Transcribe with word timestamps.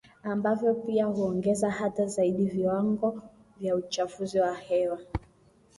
ambayo 0.23 0.73
pia 0.73 1.05
huongeza 1.05 1.71
hata 1.71 2.05
zaidi 2.05 2.45
viwango 2.45 3.21
vya 3.59 3.75
uchafuzi 3.75 4.39
wa 4.39 4.53
hewa 4.55 4.99